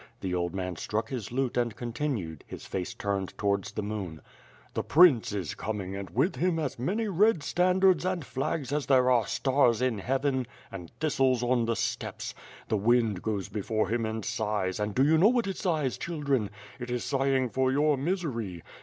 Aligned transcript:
The 0.21 0.33
old 0.33 0.55
man 0.55 0.77
struck 0.77 1.09
his 1.09 1.31
lute 1.31 1.57
and 1.57 1.75
continued, 1.75 2.43
his 2.47 2.65
face 2.65 2.95
turned 2.95 3.37
towards 3.37 3.71
the 3.71 3.83
moon: 3.83 4.19
"The 4.73 4.81
prince 4.81 5.31
is 5.31 5.53
coming 5.53 5.95
and 5.95 6.09
with 6.09 6.37
him 6.37 6.57
as 6.57 6.79
many 6.79 7.07
red 7.07 7.43
standards 7.43 8.03
and 8.03 8.25
flags 8.25 8.73
as 8.73 8.87
there 8.87 9.11
are 9.11 9.27
stars 9.27 9.79
in 9.79 9.99
heaven 9.99 10.47
and 10.71 10.91
thistles 10.99 11.43
on 11.43 11.65
the 11.65 11.75
steppes. 11.75 12.33
The 12.67 12.77
wind 12.77 13.21
goes 13.21 13.47
before 13.47 13.89
him 13.89 14.07
and 14.07 14.25
sighs, 14.25 14.79
and 14.79 14.95
do 14.95 15.03
you 15.05 15.19
know 15.19 15.27
why 15.29 15.41
it 15.45 15.57
sighs, 15.57 15.99
children? 15.99 16.49
It 16.79 16.89
is 16.89 17.03
sighing 17.03 17.51
for 17.51 17.71
your 17.71 17.95
misery. 17.95 18.63